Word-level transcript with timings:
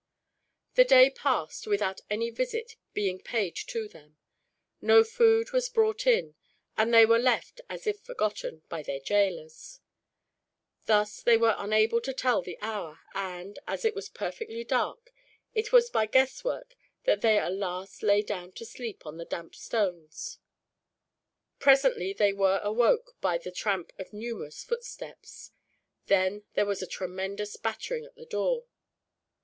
The 0.73 0.83
day 0.83 1.11
passed, 1.11 1.67
without 1.67 2.01
any 2.09 2.31
visit 2.31 2.75
being 2.91 3.21
paid 3.21 3.55
to 3.67 3.87
them. 3.87 4.17
No 4.81 5.03
food 5.03 5.51
was 5.51 5.69
brought 5.69 6.07
in, 6.07 6.33
and 6.75 6.91
they 6.91 7.05
were 7.05 7.19
left, 7.19 7.61
as 7.69 7.85
if 7.85 7.99
forgotten, 7.99 8.63
by 8.67 8.81
their 8.81 8.99
jailors. 8.99 9.79
Thus 10.87 11.21
they 11.21 11.37
were 11.37 11.53
unable 11.55 12.01
to 12.01 12.13
tell 12.15 12.41
the 12.41 12.57
hour 12.63 12.97
and, 13.13 13.59
as 13.67 13.85
it 13.85 13.93
was 13.93 14.09
perfectly 14.09 14.63
dark, 14.63 15.11
it 15.53 15.71
was 15.71 15.91
by 15.91 16.07
guesswork 16.07 16.75
that 17.03 17.21
they 17.21 17.37
at 17.37 17.53
last 17.53 18.01
lay 18.01 18.23
down 18.23 18.53
to 18.53 18.65
sleep 18.65 19.05
on 19.05 19.17
the 19.17 19.25
damp 19.25 19.53
stones. 19.53 20.39
Presently 21.59 22.11
they 22.11 22.33
were 22.33 22.59
awoke 22.63 23.15
by 23.21 23.37
the 23.37 23.51
tramp 23.51 23.93
of 23.99 24.13
numerous 24.13 24.63
footsteps. 24.63 25.51
Then 26.07 26.41
there 26.55 26.65
was 26.65 26.81
a 26.81 26.87
tremendous 26.87 27.55
battering 27.55 28.03
at 28.03 28.15
the 28.15 28.25
door. 28.25 28.65